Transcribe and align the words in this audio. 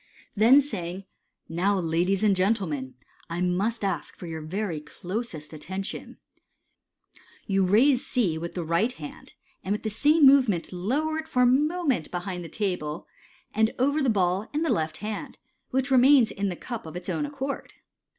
Then 0.35 0.61
saying," 0.61 1.03
Now, 1.47 1.77
ladies 1.77 2.23
and 2.23 2.35
gentlemen, 2.35 2.95
I 3.29 3.39
must 3.39 3.85
ask 3.85 4.17
for 4.17 4.25
your 4.25 4.41
very 4.41 4.79
closest 4.79 5.53
attention," 5.53 6.17
190, 7.45 7.59
MODERN 7.59 7.63
MAGIC, 7.63 7.67
vou 7.67 7.71
raise 7.75 8.07
C 8.07 8.37
with 8.39 8.53
the 8.55 8.63
right 8.63 8.91
hand, 8.93 9.35
and 9.63 9.73
with 9.73 9.83
the 9.83 9.91
same 9.91 10.25
movement 10.25 10.71
lowei 10.73 11.19
it 11.19 11.27
for 11.27 11.43
a 11.43 11.45
moment 11.45 12.09
behind 12.09 12.43
the 12.43 12.49
table, 12.49 13.05
and 13.53 13.75
over 13.77 14.01
the 14.01 14.09
ball 14.09 14.49
in 14.55 14.63
the 14.63 14.71
left 14.73 14.97
hand, 15.05 15.37
which 15.69 15.91
remains 15.91 16.31
in 16.31 16.49
the 16.49 16.55
cup 16.55 16.87
of 16.87 16.95
its 16.95 17.07
own 17.07 17.23
accord. 17.23 17.73